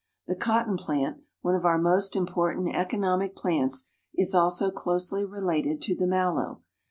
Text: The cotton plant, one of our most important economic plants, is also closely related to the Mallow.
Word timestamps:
The 0.25 0.35
cotton 0.35 0.77
plant, 0.77 1.19
one 1.41 1.53
of 1.53 1.63
our 1.63 1.77
most 1.77 2.15
important 2.15 2.75
economic 2.75 3.35
plants, 3.35 3.89
is 4.15 4.33
also 4.33 4.71
closely 4.71 5.23
related 5.23 5.79
to 5.83 5.95
the 5.95 6.07
Mallow. 6.07 6.63